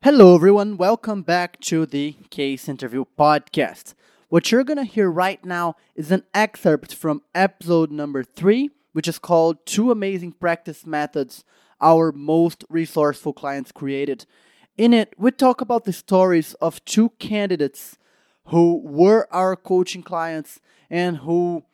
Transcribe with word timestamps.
Hello, 0.00 0.36
everyone. 0.36 0.76
Welcome 0.76 1.22
back 1.22 1.58
to 1.62 1.84
the 1.84 2.14
Case 2.30 2.68
Interview 2.68 3.04
Podcast. 3.18 3.94
What 4.28 4.52
you're 4.52 4.62
going 4.62 4.76
to 4.76 4.84
hear 4.84 5.10
right 5.10 5.44
now 5.44 5.74
is 5.96 6.12
an 6.12 6.22
excerpt 6.32 6.94
from 6.94 7.22
episode 7.34 7.90
number 7.90 8.22
three, 8.22 8.70
which 8.92 9.08
is 9.08 9.18
called 9.18 9.66
Two 9.66 9.90
Amazing 9.90 10.34
Practice 10.34 10.86
Methods 10.86 11.42
Our 11.80 12.12
Most 12.12 12.64
Resourceful 12.68 13.32
Clients 13.32 13.72
Created. 13.72 14.24
In 14.76 14.94
it, 14.94 15.14
we 15.18 15.32
talk 15.32 15.60
about 15.60 15.84
the 15.84 15.92
stories 15.92 16.54
of 16.54 16.82
two 16.84 17.08
candidates 17.18 17.98
who 18.46 18.80
were 18.84 19.26
our 19.32 19.56
coaching 19.56 20.04
clients 20.04 20.60
and 20.88 21.16
who 21.16 21.64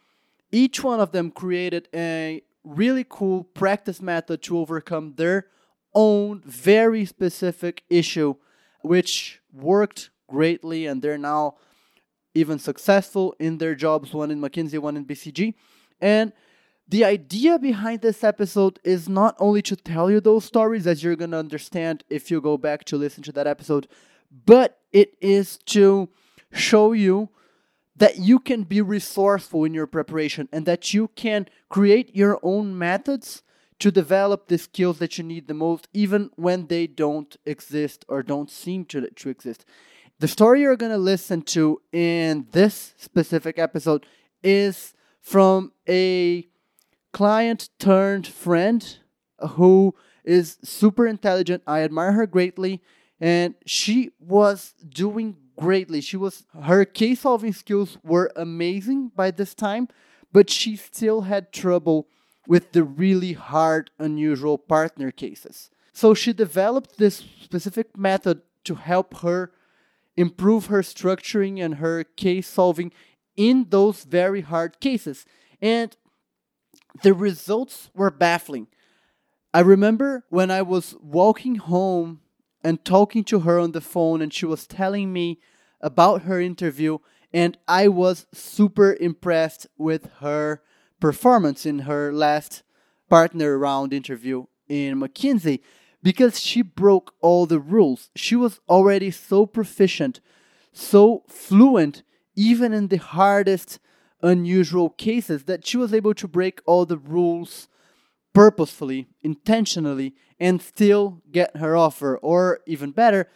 each 0.51 0.83
one 0.83 0.99
of 0.99 1.13
them 1.13 1.31
created 1.31 1.89
a 1.93 2.43
really 2.65 3.05
cool 3.07 3.45
practice 3.45 4.01
method 4.01 4.41
to 4.45 4.57
overcome 4.57 5.13
their 5.17 5.47
own 5.95 6.43
very 6.45 7.05
specific 7.05 7.85
issue, 7.89 8.35
which 8.83 9.41
worked 9.53 10.11
greatly, 10.29 10.87
and 10.87 11.03
they're 11.03 11.19
now 11.19 11.57
even 12.35 12.59
successful 12.59 13.35
in 13.39 13.59
their 13.59 13.75
jobs, 13.75 14.13
one 14.13 14.31
in 14.31 14.41
McKinsey, 14.41 14.79
one 14.79 14.97
in 14.97 15.05
BCG. 15.05 15.55
And 16.01 16.33
the 16.89 17.05
idea 17.05 17.59
behind 17.59 18.03
this 18.03 18.23
episode 18.23 18.79
is 18.85 19.09
not 19.09 19.37
only 19.39 19.63
to 19.63 19.77
tell 19.77 20.11
you 20.11 20.21
those 20.21 20.45
stories, 20.45 20.87
as 20.87 21.03
you're 21.03 21.17
going 21.17 21.31
to 21.31 21.39
understand 21.39 22.05
if 22.11 22.31
you 22.31 22.41
go 22.41 22.59
back 22.59 22.85
to 22.85 22.97
listen 22.97 23.23
to 23.23 23.33
that 23.33 23.47
episode, 23.47 23.89
but 24.45 24.81
it 24.93 25.15
is 25.21 25.59
to 25.67 26.09
show 26.53 26.93
you 26.93 27.31
that 27.97 28.19
you 28.19 28.39
can 28.39 28.65
be 28.65 28.81
resourceful 28.81 29.65
in 29.65 29.73
your 29.73 29.87
preparation 29.87 30.49
and 30.53 30.67
that 30.67 30.93
you 30.93 31.09
can 31.15 31.47
create 31.69 32.15
your 32.15 32.39
own 32.43 32.77
methods 32.77 33.43
to 33.85 33.93
develop 33.93 34.49
the 34.49 34.57
skills 34.57 34.99
that 34.99 35.19
you 35.19 35.23
need 35.23 35.47
the 35.47 35.53
most, 35.53 35.89
even 35.93 36.31
when 36.37 36.69
they 36.69 36.87
don't 36.87 37.37
exist 37.45 38.03
or 38.09 38.23
don't 38.23 38.51
seem 38.51 38.83
to, 38.83 39.11
to 39.11 39.29
exist. 39.29 39.67
The 40.21 40.27
story 40.27 40.63
you're 40.63 40.75
going 40.75 40.91
to 40.91 40.97
listen 40.97 41.43
to 41.43 41.83
in 41.93 42.47
this 42.53 42.95
specific 42.97 43.59
episode 43.59 44.07
is 44.43 44.95
from 45.21 45.71
a 45.87 46.49
client 47.13 47.69
turned 47.79 48.27
friend 48.27 49.01
who 49.51 49.95
is 50.25 50.57
super 50.63 51.07
intelligent. 51.07 51.63
I 51.67 51.83
admire 51.83 52.13
her 52.13 52.27
greatly. 52.27 52.81
And 53.21 53.55
she 53.67 54.13
was 54.19 54.73
doing 54.89 55.37
greatly. 55.59 56.01
She 56.01 56.17
was 56.17 56.47
her 56.59 56.87
case 56.87 57.21
solving 57.21 57.53
skills 57.53 57.99
were 58.03 58.33
amazing 58.35 59.13
by 59.15 59.31
this 59.31 59.55
time, 59.55 59.89
but 60.33 60.49
she 60.49 60.75
still 60.75 61.21
had 61.21 61.53
trouble 61.53 62.09
with 62.47 62.73
the 62.73 62.85
really 62.85 63.33
hard, 63.33 63.91
unusual 63.99 64.59
partner 64.59 65.11
cases. 65.11 65.71
So 65.93 66.15
she 66.15 66.33
developed 66.33 66.99
this 66.99 67.25
specific 67.43 67.97
method 67.97 68.43
to 68.65 68.75
help 68.75 69.19
her 69.19 69.53
improve 70.17 70.67
her 70.67 70.83
structuring 70.83 71.63
and 71.65 71.77
her 71.77 72.05
case 72.05 72.49
solving 72.49 72.93
in 73.37 73.67
those 73.71 74.05
very 74.05 74.43
hard 74.43 74.81
cases. 74.81 75.25
And 75.61 75.97
the 77.03 77.15
results 77.15 77.91
were 77.95 78.11
baffling. 78.11 78.69
I 79.53 79.61
remember 79.61 80.25
when 80.31 80.51
I 80.51 80.63
was 80.63 80.95
walking 81.01 81.57
home 81.57 82.21
and 82.63 82.85
talking 82.85 83.25
to 83.25 83.41
her 83.41 83.59
on 83.59 83.73
the 83.73 83.81
phone, 83.81 84.23
and 84.23 84.33
she 84.33 84.47
was 84.47 84.67
telling 84.67 85.13
me 85.13 85.39
about 85.81 86.23
her 86.23 86.41
interview, 86.41 86.99
and 87.33 87.59
I 87.69 87.89
was 87.89 88.27
super 88.33 88.95
impressed 88.95 89.67
with 89.77 90.11
her 90.21 90.63
performance 91.05 91.67
in 91.67 91.81
her 91.81 92.11
last 92.11 92.63
partner 93.11 93.59
round 93.59 93.93
interview 93.93 94.47
in 94.71 94.99
McKinsey 94.99 95.61
because 96.03 96.41
she 96.41 96.63
broke 96.63 97.13
all 97.21 97.45
the 97.45 97.61
rules. 97.61 98.09
She 98.17 98.35
was 98.35 98.59
already 98.71 99.11
so 99.11 99.45
proficient, 99.45 100.21
so 100.73 101.23
fluent, 101.29 102.03
even 102.35 102.73
in 102.73 102.89
the 102.89 102.97
hardest, 102.97 103.79
unusual 104.23 104.89
cases, 104.89 105.45
that 105.45 105.67
she 105.67 105.77
was 105.77 105.93
able 105.93 106.15
to 106.15 106.27
break 106.27 106.63
all 106.65 106.87
the 106.87 106.97
rules 106.97 107.69
purposefully, 108.33 109.07
intentionally, 109.23 110.15
and 110.41 110.63
still 110.63 111.21
get 111.31 111.59
her 111.59 111.77
offer, 111.77 112.17
or 112.17 112.61
even 112.67 112.93
better, 112.93 113.29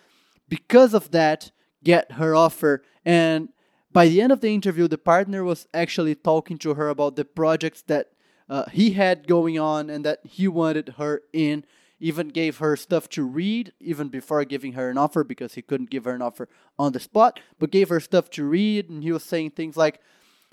because 0.49 0.95
of 0.95 1.11
that, 1.11 1.53
get 1.85 2.13
her 2.13 2.35
offer. 2.35 2.83
And 3.05 3.51
by 3.93 4.09
the 4.09 4.21
end 4.21 4.33
of 4.33 4.41
the 4.41 4.55
interview, 4.55 4.89
the 4.89 4.99
partner 4.99 5.45
was 5.45 5.67
actually 5.73 6.15
talking 6.15 6.59
to 6.59 6.75
her 6.75 6.89
about 6.89 7.17
the 7.17 7.25
projects 7.25 7.83
that 7.83 8.11
uh, 8.49 8.67
he 8.71 8.93
had 8.93 9.27
going 9.27 9.59
on 9.59 9.91
and 9.91 10.05
that 10.05 10.21
he 10.25 10.49
wanted 10.49 10.95
her 10.99 11.23
in. 11.33 11.65
Even 12.01 12.29
gave 12.29 12.59
her 12.59 12.77
stuff 12.77 13.09
to 13.09 13.25
read, 13.25 13.73
even 13.81 14.09
before 14.09 14.45
giving 14.45 14.75
her 14.75 14.89
an 14.89 14.97
offer, 14.97 15.25
because 15.25 15.55
he 15.55 15.63
couldn't 15.63 15.91
give 15.91 16.05
her 16.05 16.15
an 16.15 16.23
offer 16.23 16.49
on 16.79 16.93
the 16.93 17.01
spot, 17.01 17.41
but 17.59 17.73
gave 17.73 17.89
her 17.89 17.99
stuff 17.99 18.31
to 18.31 18.45
read. 18.45 18.89
And 18.89 19.03
he 19.03 19.11
was 19.11 19.25
saying 19.25 19.51
things 19.51 19.77
like, 19.77 20.01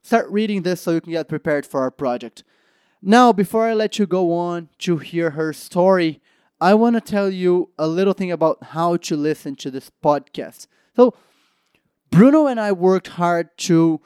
Start 0.01 0.29
reading 0.29 0.61
this 0.61 0.81
so 0.81 0.91
you 0.91 1.01
can 1.01 1.13
get 1.13 1.27
prepared 1.27 1.65
for 1.65 1.81
our 1.81 1.89
project. 1.89 2.43
Now, 3.01 3.33
before 3.33 3.65
I 3.65 3.73
let 3.73 3.97
you 3.97 4.05
go 4.05 4.33
on 4.33 4.69
to 4.79 4.97
hear 4.97 5.31
her 5.31 5.51
story, 5.51 6.21
I 6.61 6.75
want 6.75 6.95
to 6.95 7.01
tell 7.01 7.31
you 7.31 7.71
a 7.79 7.87
little 7.87 8.13
thing 8.13 8.31
about 8.31 8.63
how 8.65 8.97
to 8.97 9.17
listen 9.17 9.55
to 9.55 9.71
this 9.71 9.91
podcast. 10.03 10.67
So, 10.95 11.15
Bruno 12.09 12.47
and 12.47 12.59
I 12.59 12.71
worked 12.71 13.09
hard 13.09 13.57
to 13.59 14.01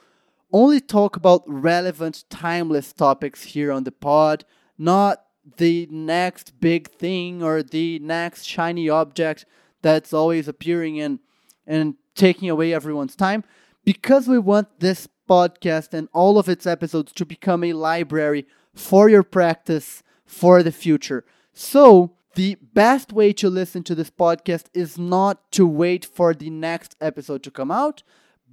only 0.52 0.80
talk 0.80 1.16
about 1.16 1.42
relevant, 1.46 2.24
timeless 2.28 2.92
topics 2.92 3.44
here 3.44 3.70
on 3.70 3.84
the 3.84 3.92
pod, 3.92 4.44
not 4.76 5.24
the 5.56 5.86
next 5.90 6.60
big 6.60 6.90
thing 6.90 7.42
or 7.42 7.62
the 7.62 7.98
next 8.00 8.44
shiny 8.44 8.88
object 8.88 9.46
that's 9.82 10.12
always 10.12 10.48
appearing 10.48 11.00
and 11.00 11.18
and 11.66 11.94
taking 12.14 12.50
away 12.50 12.74
everyone's 12.74 13.14
time 13.14 13.44
because 13.84 14.26
we 14.26 14.38
want 14.38 14.80
this 14.80 15.08
podcast 15.28 15.94
and 15.94 16.08
all 16.12 16.38
of 16.38 16.48
its 16.48 16.66
episodes 16.66 17.12
to 17.12 17.24
become 17.24 17.62
a 17.62 17.72
library 17.72 18.46
for 18.74 19.08
your 19.08 19.22
practice 19.22 20.02
for 20.26 20.62
the 20.62 20.72
future. 20.72 21.24
So, 21.52 22.16
the 22.34 22.56
best 22.74 23.12
way 23.12 23.32
to 23.34 23.50
listen 23.50 23.82
to 23.84 23.94
this 23.94 24.10
podcast 24.10 24.66
is 24.72 24.96
not 24.96 25.50
to 25.52 25.66
wait 25.66 26.04
for 26.04 26.32
the 26.32 26.50
next 26.50 26.96
episode 27.00 27.42
to 27.42 27.50
come 27.50 27.70
out, 27.70 28.02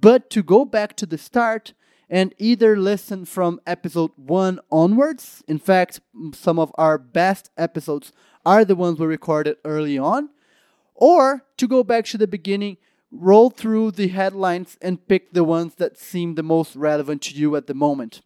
but 0.00 0.30
to 0.30 0.42
go 0.42 0.64
back 0.64 0.96
to 0.96 1.06
the 1.06 1.18
start 1.18 1.74
and 2.10 2.34
either 2.38 2.76
listen 2.76 3.24
from 3.24 3.60
episode 3.66 4.10
one 4.16 4.58
onwards. 4.70 5.44
In 5.46 5.58
fact, 5.58 6.00
some 6.32 6.58
of 6.58 6.72
our 6.76 6.98
best 6.98 7.50
episodes 7.56 8.12
are 8.44 8.64
the 8.64 8.76
ones 8.76 8.98
we 8.98 9.06
recorded 9.06 9.56
early 9.64 9.98
on, 9.98 10.30
or 10.94 11.44
to 11.58 11.68
go 11.68 11.84
back 11.84 12.06
to 12.06 12.18
the 12.18 12.26
beginning, 12.26 12.78
roll 13.12 13.50
through 13.50 13.92
the 13.92 14.08
headlines, 14.08 14.76
and 14.80 15.06
pick 15.06 15.32
the 15.32 15.44
ones 15.44 15.74
that 15.76 15.98
seem 15.98 16.34
the 16.34 16.42
most 16.42 16.74
relevant 16.74 17.22
to 17.22 17.34
you 17.34 17.54
at 17.56 17.66
the 17.66 17.74
moment. 17.74 18.22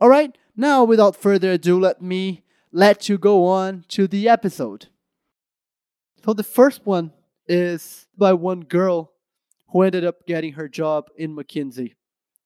All 0.00 0.08
right, 0.08 0.36
now 0.56 0.84
without 0.84 1.16
further 1.16 1.52
ado, 1.52 1.80
let 1.80 2.02
me 2.02 2.44
let 2.70 3.08
you 3.08 3.18
go 3.18 3.46
on 3.46 3.84
to 3.88 4.06
the 4.06 4.28
episode. 4.28 4.88
So 6.24 6.32
the 6.32 6.42
first 6.42 6.86
one 6.86 7.12
is 7.48 8.06
by 8.16 8.32
one 8.32 8.60
girl 8.60 9.12
who 9.70 9.82
ended 9.82 10.04
up 10.04 10.26
getting 10.26 10.52
her 10.52 10.68
job 10.68 11.08
in 11.16 11.34
McKinsey 11.34 11.94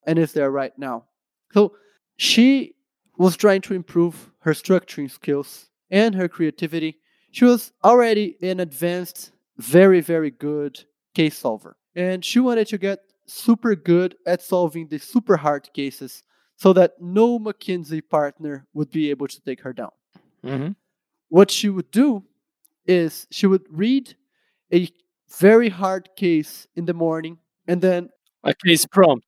and 0.06 0.18
is 0.18 0.32
there 0.32 0.50
right 0.50 0.72
now. 0.78 1.04
So 1.52 1.72
she 2.16 2.74
was 3.18 3.36
trying 3.36 3.60
to 3.62 3.74
improve 3.74 4.30
her 4.40 4.52
structuring 4.52 5.10
skills 5.10 5.68
and 5.90 6.14
her 6.14 6.28
creativity. 6.28 6.98
She 7.32 7.44
was 7.44 7.72
already 7.84 8.36
an 8.40 8.60
advanced, 8.60 9.32
very, 9.58 10.00
very 10.00 10.30
good 10.30 10.84
case 11.14 11.38
solver. 11.38 11.76
And 11.94 12.24
she 12.24 12.40
wanted 12.40 12.68
to 12.68 12.78
get 12.78 13.00
super 13.26 13.74
good 13.74 14.16
at 14.26 14.42
solving 14.42 14.88
the 14.88 14.98
super 14.98 15.36
hard 15.36 15.72
cases 15.74 16.22
so 16.56 16.72
that 16.72 16.94
no 17.00 17.38
McKinsey 17.38 18.02
partner 18.08 18.66
would 18.72 18.90
be 18.90 19.10
able 19.10 19.28
to 19.28 19.40
take 19.42 19.60
her 19.62 19.72
down. 19.72 19.90
Mm-hmm. 20.44 20.72
What 21.28 21.50
she 21.50 21.68
would 21.68 21.90
do 21.90 22.24
is 22.86 23.26
she 23.30 23.46
would 23.46 23.64
read 23.70 24.14
a 24.72 24.88
very 25.38 25.68
hard 25.68 26.08
case 26.16 26.66
in 26.76 26.84
the 26.86 26.94
morning 26.94 27.38
and 27.68 27.80
then 27.82 28.08
A 28.44 28.54
case 28.54 28.86
prompt, 28.86 29.26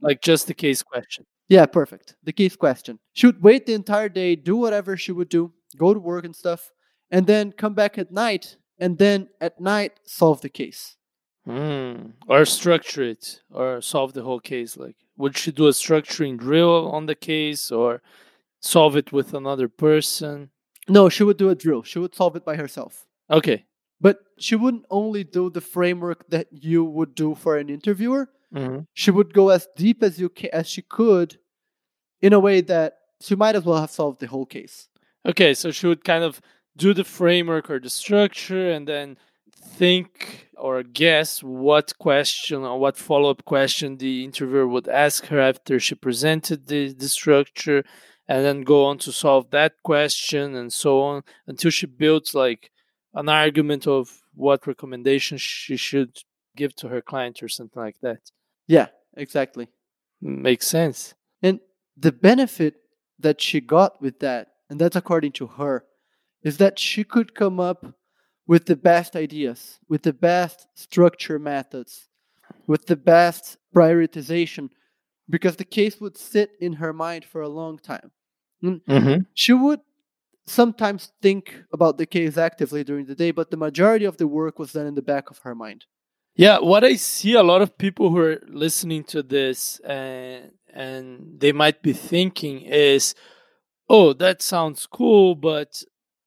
like 0.00 0.20
just 0.22 0.46
the 0.46 0.54
case 0.54 0.82
question. 0.82 1.24
yeah 1.48 1.66
perfect 1.66 2.14
the 2.22 2.32
case 2.32 2.56
question 2.56 2.98
she 3.12 3.26
would 3.26 3.42
wait 3.42 3.66
the 3.66 3.74
entire 3.74 4.08
day 4.08 4.36
do 4.36 4.56
whatever 4.56 4.96
she 4.96 5.12
would 5.12 5.28
do 5.28 5.52
go 5.76 5.92
to 5.94 6.00
work 6.00 6.24
and 6.24 6.34
stuff 6.36 6.70
and 7.10 7.26
then 7.26 7.52
come 7.62 7.74
back 7.74 7.98
at 7.98 8.10
night 8.12 8.56
and 8.78 8.96
then 8.98 9.28
at 9.40 9.60
night 9.60 9.92
solve 10.04 10.40
the 10.40 10.48
case 10.62 10.96
Mm. 11.48 12.12
Or 12.28 12.44
structure 12.44 13.02
it, 13.02 13.40
or 13.50 13.80
solve 13.80 14.12
the 14.12 14.22
whole 14.22 14.40
case. 14.40 14.76
Like, 14.76 14.94
would 15.16 15.36
she 15.38 15.50
do 15.50 15.66
a 15.68 15.72
structuring 15.72 16.36
drill 16.36 16.90
on 16.96 17.06
the 17.06 17.14
case, 17.14 17.72
or 17.72 18.02
solve 18.60 18.94
it 18.94 19.10
with 19.10 19.32
another 19.32 19.66
person? 19.66 20.50
No 20.90 21.08
she 21.08 21.22
would 21.24 21.36
do 21.38 21.48
a 21.50 21.54
drill. 21.54 21.82
She 21.82 21.98
would 21.98 22.14
solve 22.14 22.36
it 22.36 22.44
by 22.44 22.56
herself. 22.56 23.06
Okay. 23.30 23.58
but 24.00 24.16
she 24.38 24.56
wouldn't 24.56 24.86
only 24.90 25.22
do 25.38 25.50
the 25.50 25.60
framework 25.60 26.20
that 26.34 26.46
you 26.50 26.80
would 26.96 27.14
do 27.14 27.34
for 27.42 27.52
an 27.62 27.68
interviewer. 27.76 28.22
Hmm 28.56 28.78
she 29.02 29.10
would 29.16 29.32
go 29.40 29.44
as 29.56 29.68
deep 29.76 29.98
as 30.02 30.18
you 30.20 30.28
ca- 30.38 30.54
as 30.60 30.66
she 30.72 30.82
could 30.98 31.30
in 32.26 32.32
a 32.32 32.40
way 32.46 32.60
that 32.72 32.90
she 33.24 33.34
might 33.42 33.56
as 33.58 33.64
well 33.66 33.80
have 33.80 33.90
solved 34.00 34.18
the 34.20 34.26
whole 34.34 34.46
case. 34.58 34.88
Okay, 35.30 35.52
so 35.60 35.70
she 35.70 35.86
would 35.90 36.02
kind 36.12 36.24
of 36.24 36.40
do 36.76 36.90
the 36.94 37.04
framework 37.18 37.70
or 37.70 37.78
the 37.78 37.90
structure, 37.90 38.66
and 38.74 38.86
then 38.92 39.08
think 39.80 40.48
or 40.56 40.82
guess 40.82 41.42
what 41.42 41.86
question 41.98 42.58
or 42.64 42.78
what 42.80 42.96
follow 42.96 43.30
up 43.30 43.44
question 43.44 43.88
the 43.98 44.24
interviewer 44.24 44.66
would 44.66 44.88
ask 44.88 45.26
her 45.26 45.40
after 45.40 45.78
she 45.78 45.94
presented 45.94 46.66
the, 46.66 46.92
the 46.94 47.08
structure 47.08 47.84
and 48.30 48.44
then 48.44 48.62
go 48.62 48.84
on 48.84 48.96
to 48.96 49.10
solve 49.10 49.50
that 49.50 49.72
question 49.82 50.54
and 50.54 50.72
so 50.72 51.00
on 51.00 51.22
until 51.48 51.72
she 51.72 51.86
builds 51.86 52.32
like 52.32 52.70
an 53.14 53.28
argument 53.28 53.88
of 53.88 54.22
what 54.34 54.68
recommendations 54.68 55.42
she 55.42 55.76
should 55.76 56.16
give 56.56 56.72
to 56.76 56.86
her 56.86 57.02
client 57.02 57.42
or 57.42 57.48
something 57.48 57.82
like 57.82 57.96
that. 58.02 58.20
Yeah, 58.68 58.86
exactly. 59.16 59.66
Makes 60.20 60.68
sense. 60.68 61.14
And 61.42 61.58
the 61.96 62.12
benefit 62.12 62.74
that 63.18 63.40
she 63.40 63.60
got 63.60 64.00
with 64.00 64.20
that, 64.20 64.46
and 64.68 64.80
that's 64.80 64.94
according 64.94 65.32
to 65.32 65.48
her, 65.48 65.84
is 66.44 66.58
that 66.58 66.78
she 66.78 67.02
could 67.02 67.34
come 67.34 67.58
up 67.58 67.84
with 68.46 68.66
the 68.66 68.76
best 68.76 69.16
ideas, 69.16 69.80
with 69.88 70.02
the 70.02 70.12
best 70.12 70.68
structure 70.74 71.40
methods, 71.40 72.06
with 72.68 72.86
the 72.86 72.96
best 72.96 73.58
prioritization, 73.74 74.68
because 75.28 75.56
the 75.56 75.64
case 75.64 76.00
would 76.00 76.16
sit 76.16 76.52
in 76.60 76.74
her 76.74 76.92
mind 76.92 77.24
for 77.24 77.40
a 77.40 77.48
long 77.48 77.76
time. 77.76 78.12
Mm-hmm. 78.62 79.22
She 79.34 79.52
would 79.52 79.80
sometimes 80.46 81.12
think 81.22 81.62
about 81.72 81.98
the 81.98 82.06
case 82.06 82.36
actively 82.36 82.84
during 82.84 83.06
the 83.06 83.14
day, 83.14 83.30
but 83.30 83.50
the 83.50 83.56
majority 83.56 84.04
of 84.04 84.16
the 84.16 84.26
work 84.26 84.58
was 84.58 84.72
done 84.72 84.86
in 84.86 84.94
the 84.94 85.02
back 85.02 85.30
of 85.30 85.38
her 85.38 85.54
mind. 85.54 85.86
Yeah, 86.34 86.58
what 86.58 86.84
I 86.84 86.94
see 86.94 87.34
a 87.34 87.42
lot 87.42 87.62
of 87.62 87.76
people 87.76 88.10
who 88.10 88.18
are 88.18 88.40
listening 88.48 89.04
to 89.04 89.22
this 89.22 89.80
and 89.80 90.52
and 90.72 91.40
they 91.40 91.52
might 91.52 91.82
be 91.82 91.92
thinking 91.92 92.60
is, 92.60 93.14
oh, 93.88 94.12
that 94.14 94.40
sounds 94.40 94.86
cool, 94.86 95.34
but 95.34 95.82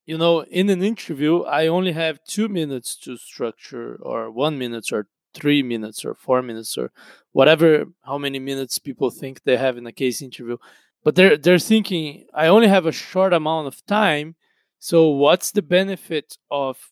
you 0.05 0.17
know, 0.17 0.43
in 0.43 0.69
an 0.69 0.83
interview, 0.83 1.43
I 1.43 1.67
only 1.67 1.93
have 1.93 2.23
two 2.25 2.49
minutes 2.49 2.97
to 2.97 3.15
structure, 3.17 3.97
or 4.01 4.29
one 4.29 4.57
minute, 4.57 4.91
or 4.91 5.07
three 5.33 5.63
minutes, 5.63 6.03
or 6.03 6.13
four 6.13 6.41
minutes, 6.41 6.77
or 6.77 6.91
whatever, 7.31 7.85
how 8.03 8.17
many 8.17 8.39
minutes 8.39 8.79
people 8.79 9.09
think 9.09 9.43
they 9.43 9.57
have 9.57 9.77
in 9.77 9.87
a 9.87 9.93
case 9.93 10.21
interview. 10.21 10.57
But 11.03 11.15
they're 11.15 11.37
they're 11.37 11.59
thinking, 11.59 12.25
I 12.33 12.47
only 12.47 12.67
have 12.67 12.85
a 12.85 12.91
short 12.91 13.33
amount 13.33 13.67
of 13.67 13.85
time, 13.85 14.35
so 14.79 15.09
what's 15.09 15.51
the 15.51 15.61
benefit 15.61 16.37
of 16.49 16.91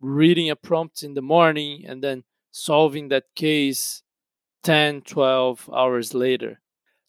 reading 0.00 0.50
a 0.50 0.56
prompt 0.56 1.02
in 1.02 1.14
the 1.14 1.22
morning 1.22 1.84
and 1.86 2.02
then 2.02 2.24
solving 2.50 3.08
that 3.08 3.24
case 3.34 4.02
10, 4.64 5.02
12 5.02 5.70
hours 5.72 6.14
later? 6.14 6.60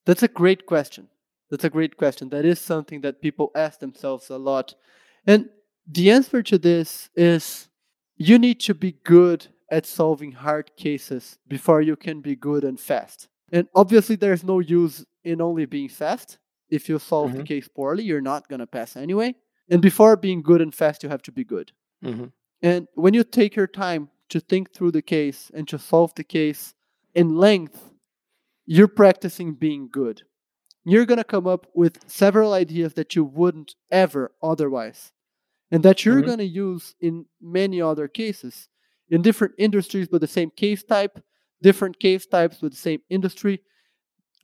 That's 0.05 0.23
a 0.23 0.27
great 0.27 0.65
question. 0.65 1.07
That's 1.49 1.63
a 1.63 1.69
great 1.69 1.97
question. 1.97 2.29
That 2.29 2.45
is 2.45 2.59
something 2.59 3.01
that 3.01 3.21
people 3.21 3.51
ask 3.55 3.79
themselves 3.79 4.29
a 4.29 4.37
lot 4.37 4.75
and 5.25 5.49
the 5.87 6.11
answer 6.11 6.41
to 6.43 6.57
this 6.57 7.09
is 7.15 7.69
you 8.15 8.37
need 8.37 8.59
to 8.61 8.73
be 8.73 8.93
good 9.03 9.47
at 9.71 9.85
solving 9.85 10.31
hard 10.31 10.75
cases 10.75 11.37
before 11.47 11.81
you 11.81 11.95
can 11.95 12.21
be 12.21 12.35
good 12.35 12.63
and 12.63 12.79
fast. 12.79 13.27
And 13.51 13.67
obviously, 13.75 14.15
there's 14.15 14.43
no 14.43 14.59
use 14.59 15.05
in 15.23 15.41
only 15.41 15.65
being 15.65 15.89
fast. 15.89 16.37
If 16.69 16.89
you 16.89 16.99
solve 16.99 17.29
mm-hmm. 17.29 17.39
the 17.39 17.43
case 17.43 17.67
poorly, 17.67 18.03
you're 18.03 18.21
not 18.21 18.47
going 18.49 18.59
to 18.59 18.67
pass 18.67 18.95
anyway. 18.95 19.35
And 19.69 19.81
before 19.81 20.15
being 20.17 20.41
good 20.41 20.61
and 20.61 20.73
fast, 20.73 21.03
you 21.03 21.09
have 21.09 21.21
to 21.23 21.31
be 21.31 21.43
good. 21.43 21.71
Mm-hmm. 22.03 22.25
And 22.61 22.87
when 22.95 23.13
you 23.13 23.23
take 23.23 23.55
your 23.55 23.67
time 23.67 24.09
to 24.29 24.39
think 24.39 24.73
through 24.73 24.91
the 24.91 25.01
case 25.01 25.51
and 25.53 25.67
to 25.67 25.77
solve 25.77 26.13
the 26.15 26.23
case 26.23 26.73
in 27.13 27.35
length, 27.35 27.91
you're 28.65 28.87
practicing 28.87 29.53
being 29.53 29.89
good 29.91 30.23
you're 30.85 31.05
going 31.05 31.17
to 31.17 31.23
come 31.23 31.47
up 31.47 31.67
with 31.73 31.99
several 32.07 32.53
ideas 32.53 32.93
that 32.93 33.15
you 33.15 33.23
wouldn't 33.23 33.75
ever 33.91 34.31
otherwise 34.41 35.11
and 35.71 35.83
that 35.83 36.05
you're 36.05 36.17
mm-hmm. 36.17 36.25
going 36.25 36.37
to 36.39 36.45
use 36.45 36.95
in 36.99 37.25
many 37.41 37.81
other 37.81 38.07
cases 38.07 38.67
in 39.09 39.21
different 39.21 39.53
industries 39.57 40.09
with 40.11 40.21
the 40.21 40.27
same 40.27 40.49
case 40.51 40.83
type 40.83 41.19
different 41.61 41.99
case 41.99 42.25
types 42.25 42.61
with 42.61 42.73
the 42.73 42.77
same 42.77 42.99
industry 43.09 43.61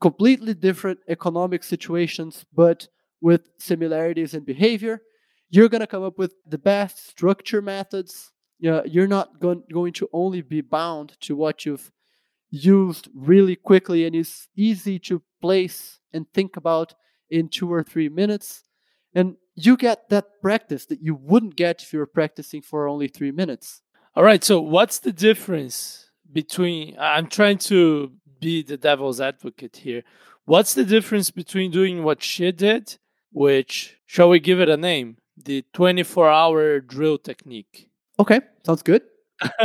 completely 0.01 0.53
different 0.53 0.99
economic 1.07 1.63
situations 1.63 2.45
but 2.53 2.87
with 3.21 3.49
similarities 3.57 4.33
in 4.33 4.43
behavior 4.43 5.01
you're 5.49 5.69
going 5.69 5.81
to 5.81 5.87
come 5.87 6.03
up 6.03 6.17
with 6.17 6.33
the 6.47 6.57
best 6.57 7.09
structure 7.09 7.61
methods 7.61 8.31
you're 8.59 9.07
not 9.07 9.39
going, 9.39 9.63
going 9.71 9.93
to 9.93 10.09
only 10.11 10.41
be 10.41 10.61
bound 10.61 11.15
to 11.21 11.35
what 11.35 11.65
you've 11.65 11.91
used 12.49 13.07
really 13.15 13.55
quickly 13.55 14.05
and 14.05 14.15
is 14.15 14.47
easy 14.55 14.99
to 14.99 15.21
place 15.41 15.99
and 16.13 16.25
think 16.33 16.57
about 16.57 16.93
in 17.29 17.47
two 17.47 17.71
or 17.71 17.83
three 17.83 18.09
minutes. 18.09 18.63
And 19.13 19.35
you 19.55 19.77
get 19.77 20.09
that 20.09 20.41
practice 20.41 20.85
that 20.87 21.01
you 21.01 21.15
wouldn't 21.15 21.55
get 21.55 21.81
if 21.81 21.93
you 21.93 21.99
were 21.99 22.05
practicing 22.05 22.61
for 22.61 22.87
only 22.87 23.07
three 23.07 23.31
minutes. 23.31 23.81
All 24.15 24.23
right. 24.23 24.43
So, 24.43 24.59
what's 24.59 24.99
the 24.99 25.11
difference 25.11 26.09
between? 26.31 26.97
I'm 26.99 27.27
trying 27.27 27.59
to 27.59 28.11
be 28.39 28.63
the 28.63 28.77
devil's 28.77 29.21
advocate 29.21 29.77
here. 29.77 30.03
What's 30.45 30.74
the 30.74 30.83
difference 30.83 31.30
between 31.31 31.71
doing 31.71 32.03
what 32.03 32.24
she 32.24 32.51
did, 32.51 32.97
which, 33.31 33.97
shall 34.06 34.30
we 34.30 34.39
give 34.39 34.59
it 34.59 34.69
a 34.69 34.77
name? 34.77 35.18
The 35.38 35.63
24 35.74 36.30
hour 36.30 36.80
drill 36.80 37.18
technique. 37.18 37.89
Okay. 38.19 38.41
Sounds 38.65 38.81
good. 38.81 39.03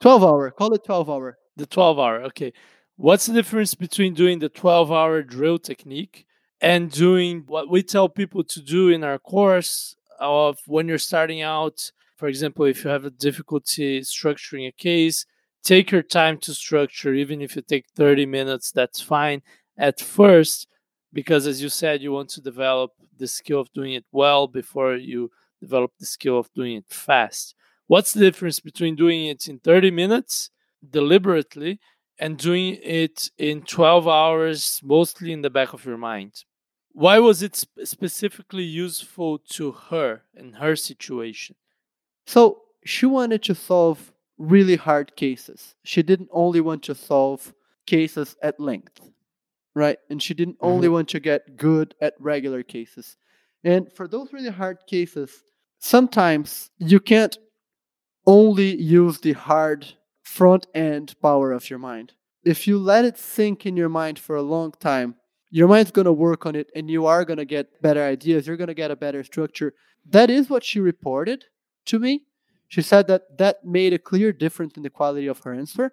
12 0.00 0.24
hour. 0.24 0.50
Call 0.50 0.74
it 0.74 0.84
12 0.84 1.08
hour. 1.08 1.38
The 1.56 1.66
12 1.66 1.98
hour. 1.98 2.22
Okay. 2.24 2.52
What's 2.96 3.26
the 3.26 3.32
difference 3.32 3.74
between 3.74 4.14
doing 4.14 4.38
the 4.38 4.48
12 4.48 4.92
hour 4.92 5.22
drill 5.22 5.58
technique 5.58 6.26
and 6.60 6.90
doing 6.90 7.44
what 7.46 7.70
we 7.70 7.82
tell 7.82 8.08
people 8.08 8.44
to 8.44 8.60
do 8.60 8.90
in 8.90 9.02
our 9.02 9.18
course 9.18 9.96
of 10.20 10.58
when 10.66 10.88
you're 10.88 10.98
starting 10.98 11.42
out? 11.42 11.90
For 12.16 12.28
example, 12.28 12.66
if 12.66 12.84
you 12.84 12.90
have 12.90 13.04
a 13.04 13.10
difficulty 13.10 14.00
structuring 14.00 14.68
a 14.68 14.72
case, 14.72 15.26
take 15.62 15.90
your 15.90 16.02
time 16.02 16.38
to 16.38 16.54
structure, 16.54 17.14
even 17.14 17.40
if 17.40 17.56
you 17.56 17.62
take 17.62 17.86
30 17.94 18.26
minutes, 18.26 18.70
that's 18.72 19.00
fine 19.00 19.42
at 19.76 20.00
first, 20.00 20.66
because 21.12 21.46
as 21.46 21.62
you 21.62 21.68
said, 21.68 22.02
you 22.02 22.12
want 22.12 22.28
to 22.30 22.40
develop 22.40 22.92
the 23.18 23.26
skill 23.26 23.60
of 23.60 23.72
doing 23.72 23.94
it 23.94 24.04
well 24.12 24.46
before 24.46 24.96
you 24.96 25.30
develop 25.60 25.92
the 25.98 26.06
skill 26.06 26.38
of 26.38 26.52
doing 26.54 26.76
it 26.76 26.88
fast. 26.88 27.54
What's 27.86 28.12
the 28.12 28.20
difference 28.20 28.60
between 28.60 28.96
doing 28.96 29.26
it 29.26 29.48
in 29.48 29.58
30 29.58 29.90
minutes 29.90 30.50
deliberately 30.88 31.78
and 32.18 32.36
doing 32.38 32.78
it 32.82 33.30
in 33.38 33.62
12 33.62 34.06
hours, 34.08 34.80
mostly 34.82 35.32
in 35.32 35.42
the 35.42 35.50
back 35.50 35.72
of 35.72 35.84
your 35.84 35.96
mind. 35.98 36.44
Why 36.92 37.18
was 37.18 37.42
it 37.42 37.56
sp- 37.56 37.84
specifically 37.84 38.64
useful 38.64 39.38
to 39.50 39.72
her 39.72 40.22
in 40.34 40.54
her 40.54 40.76
situation? 40.76 41.56
So 42.26 42.62
she 42.84 43.06
wanted 43.06 43.42
to 43.44 43.54
solve 43.54 44.11
really 44.38 44.76
hard 44.76 45.16
cases. 45.16 45.74
She 45.84 46.02
didn't 46.02 46.28
only 46.32 46.60
want 46.60 46.82
to 46.84 46.94
solve 46.94 47.54
cases 47.86 48.36
at 48.42 48.60
length, 48.60 49.00
right? 49.74 49.98
And 50.10 50.22
she 50.22 50.34
didn't 50.34 50.56
only 50.60 50.86
mm-hmm. 50.86 50.94
want 50.94 51.08
to 51.10 51.20
get 51.20 51.56
good 51.56 51.94
at 52.00 52.14
regular 52.18 52.62
cases. 52.62 53.16
And 53.64 53.92
for 53.92 54.08
those 54.08 54.32
really 54.32 54.50
hard 54.50 54.78
cases, 54.86 55.44
sometimes 55.78 56.70
you 56.78 57.00
can't 57.00 57.36
only 58.26 58.76
use 58.76 59.20
the 59.20 59.32
hard 59.32 59.94
front 60.22 60.66
end 60.74 61.14
power 61.20 61.52
of 61.52 61.68
your 61.68 61.78
mind. 61.78 62.12
If 62.44 62.66
you 62.66 62.78
let 62.78 63.04
it 63.04 63.18
sink 63.18 63.66
in 63.66 63.76
your 63.76 63.88
mind 63.88 64.18
for 64.18 64.36
a 64.36 64.42
long 64.42 64.72
time, 64.72 65.16
your 65.50 65.68
mind's 65.68 65.90
going 65.90 66.06
to 66.06 66.12
work 66.12 66.46
on 66.46 66.56
it 66.56 66.70
and 66.74 66.90
you 66.90 67.06
are 67.06 67.24
going 67.24 67.36
to 67.36 67.44
get 67.44 67.80
better 67.82 68.02
ideas. 68.02 68.46
You're 68.46 68.56
going 68.56 68.68
to 68.68 68.74
get 68.74 68.90
a 68.90 68.96
better 68.96 69.22
structure. 69.22 69.74
That 70.08 70.30
is 70.30 70.48
what 70.48 70.64
she 70.64 70.80
reported 70.80 71.44
to 71.86 71.98
me. 71.98 72.22
She 72.72 72.82
said 72.82 73.06
that 73.08 73.36
that 73.38 73.64
made 73.64 73.92
a 73.92 73.98
clear 73.98 74.32
difference 74.32 74.74
in 74.78 74.82
the 74.82 74.90
quality 74.90 75.26
of 75.26 75.40
her 75.40 75.52
answer. 75.52 75.92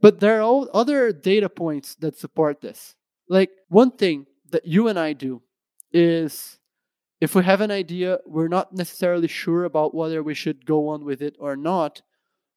But 0.00 0.20
there 0.20 0.40
are 0.40 0.66
other 0.72 1.12
data 1.12 1.48
points 1.48 1.96
that 1.96 2.16
support 2.16 2.60
this. 2.60 2.94
Like 3.28 3.50
one 3.68 3.90
thing 3.90 4.26
that 4.50 4.66
you 4.66 4.86
and 4.88 4.98
I 4.98 5.14
do 5.14 5.42
is 5.92 6.58
if 7.20 7.34
we 7.34 7.42
have 7.42 7.60
an 7.60 7.70
idea, 7.70 8.18
we're 8.24 8.54
not 8.58 8.72
necessarily 8.72 9.26
sure 9.26 9.64
about 9.64 9.94
whether 9.94 10.22
we 10.22 10.34
should 10.34 10.64
go 10.64 10.88
on 10.88 11.04
with 11.04 11.22
it 11.22 11.34
or 11.40 11.56
not 11.56 12.02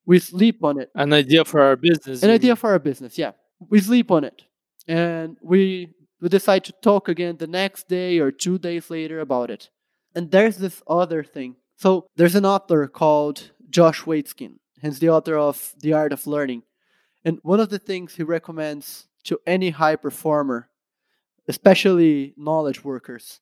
we 0.10 0.18
sleep 0.18 0.64
on 0.64 0.80
it. 0.80 0.90
An 0.96 1.14
idea 1.14 1.46
for 1.46 1.62
our 1.62 1.76
business. 1.76 2.24
An 2.24 2.32
idea 2.32 2.56
for 2.56 2.72
our 2.72 2.80
business, 2.80 3.16
yeah. 3.16 3.32
We 3.70 3.80
sleep 3.80 4.10
on 4.10 4.24
it. 4.24 4.42
And 4.88 5.38
we 5.42 5.94
we 6.20 6.30
decide 6.30 6.64
to 6.66 6.74
talk 6.82 7.08
again 7.08 7.38
the 7.38 7.48
next 7.48 7.88
day 7.88 8.18
or 8.18 8.32
two 8.32 8.58
days 8.58 8.90
later 8.90 9.20
about 9.20 9.52
it. 9.52 9.70
And 10.16 10.32
there's 10.32 10.58
this 10.58 10.82
other 10.88 11.24
thing. 11.24 11.56
So 11.80 12.10
there's 12.18 12.36
an 12.36 12.46
author 12.46 12.88
called 12.88 13.52
Josh 13.70 14.02
Waitzkin, 14.02 14.56
hence 14.82 15.00
the 15.00 15.12
author 15.12 15.38
of 15.38 15.74
The 15.80 15.94
Art 15.94 16.12
of 16.12 16.28
Learning. 16.28 16.64
And 17.24 17.40
one 17.42 17.62
of 17.62 17.70
the 17.70 17.80
things 17.80 18.16
he 18.16 18.24
recommends 18.24 19.08
to 19.24 19.40
any 19.48 19.70
high 19.70 19.96
performer, 19.96 20.70
especially 21.48 22.34
knowledge 22.36 22.84
workers, 22.84 23.40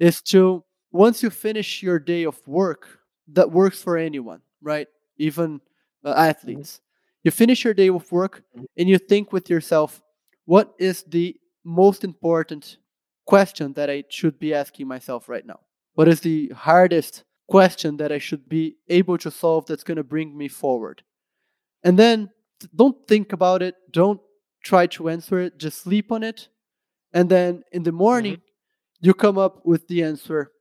is 0.00 0.20
to 0.22 0.64
once 0.90 1.22
you 1.22 1.30
finish 1.30 1.80
your 1.80 2.00
day 2.00 2.24
of 2.24 2.44
work, 2.48 2.98
that 3.28 3.52
works 3.52 3.80
for 3.80 3.96
anyone, 3.96 4.40
right? 4.60 4.88
Even 5.16 5.60
uh, 6.04 6.14
athletes. 6.16 6.72
Mm-hmm. 6.72 7.20
You 7.22 7.30
finish 7.30 7.62
your 7.62 7.74
day 7.74 7.90
of 7.90 8.10
work 8.10 8.42
mm-hmm. 8.56 8.64
and 8.76 8.88
you 8.88 8.98
think 8.98 9.32
with 9.32 9.48
yourself, 9.48 10.02
what 10.46 10.74
is 10.80 11.04
the 11.04 11.36
most 11.62 12.02
important 12.02 12.78
question 13.24 13.72
that 13.74 13.88
I 13.88 14.02
should 14.08 14.40
be 14.40 14.52
asking 14.52 14.88
myself 14.88 15.28
right 15.28 15.46
now? 15.46 15.60
What 15.94 16.08
is 16.08 16.20
the 16.20 16.48
hardest 16.56 17.22
question 17.48 17.96
that 17.96 18.12
I 18.12 18.18
should 18.18 18.48
be 18.48 18.76
able 18.88 19.18
to 19.18 19.30
solve 19.30 19.66
that's 19.66 19.84
going 19.84 19.96
to 19.96 20.04
bring 20.04 20.36
me 20.36 20.48
forward? 20.48 21.02
and 21.82 21.98
then 21.98 22.30
don't 22.74 22.96
think 23.06 23.32
about 23.32 23.62
it. 23.62 23.76
Don't 23.90 24.20
try 24.64 24.86
to 24.88 25.08
answer 25.08 25.38
it. 25.40 25.58
Just 25.58 25.82
sleep 25.82 26.10
on 26.10 26.22
it, 26.22 26.48
and 27.12 27.28
then 27.30 27.62
in 27.72 27.84
the 27.84 27.92
morning 27.92 28.34
mm-hmm. 28.34 29.06
you 29.06 29.14
come 29.14 29.38
up 29.38 29.64
with 29.64 29.86
the 29.88 30.02
answer. 30.02 30.52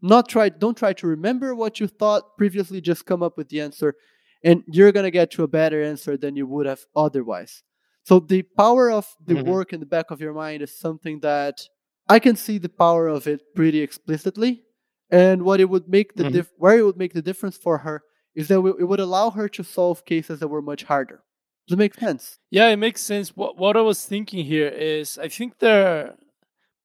Not 0.00 0.28
try. 0.28 0.48
Don't 0.48 0.76
try 0.76 0.92
to 0.94 1.06
remember 1.06 1.54
what 1.54 1.80
you 1.80 1.86
thought 1.86 2.36
previously. 2.36 2.80
Just 2.80 3.06
come 3.06 3.22
up 3.22 3.36
with 3.36 3.48
the 3.48 3.60
answer, 3.60 3.94
and 4.42 4.62
you're 4.66 4.92
gonna 4.92 5.10
get 5.10 5.30
to 5.32 5.44
a 5.44 5.48
better 5.48 5.82
answer 5.82 6.16
than 6.16 6.36
you 6.36 6.46
would 6.46 6.66
have 6.66 6.84
otherwise. 6.96 7.62
So 8.04 8.20
the 8.20 8.42
power 8.42 8.90
of 8.90 9.06
the 9.24 9.34
mm-hmm. 9.34 9.48
work 9.48 9.72
in 9.72 9.80
the 9.80 9.86
back 9.86 10.10
of 10.10 10.20
your 10.20 10.34
mind 10.34 10.62
is 10.62 10.78
something 10.78 11.20
that 11.20 11.62
I 12.06 12.18
can 12.18 12.36
see 12.36 12.58
the 12.58 12.68
power 12.68 13.08
of 13.08 13.26
it 13.26 13.40
pretty 13.54 13.80
explicitly. 13.80 14.62
And 15.10 15.42
what 15.42 15.60
it 15.60 15.68
would 15.68 15.88
make 15.88 16.14
the 16.14 16.24
mm-hmm. 16.24 16.32
dif- 16.32 16.52
where 16.56 16.78
it 16.78 16.82
would 16.82 16.96
make 16.96 17.12
the 17.12 17.22
difference 17.22 17.56
for 17.56 17.78
her 17.78 18.02
is 18.34 18.48
that 18.48 18.58
it 18.78 18.88
would 18.88 19.00
allow 19.00 19.30
her 19.30 19.48
to 19.48 19.62
solve 19.62 20.04
cases 20.04 20.40
that 20.40 20.48
were 20.48 20.62
much 20.62 20.84
harder. 20.84 21.22
Does 21.66 21.74
it 21.74 21.78
make 21.78 21.94
sense? 21.94 22.38
Yeah, 22.50 22.68
it 22.68 22.76
makes 22.76 23.00
sense. 23.00 23.30
What 23.36 23.56
what 23.56 23.76
I 23.76 23.80
was 23.80 24.04
thinking 24.04 24.44
here 24.44 24.68
is 24.68 25.18
I 25.18 25.28
think 25.28 25.58
there 25.58 25.86
are 25.86 26.14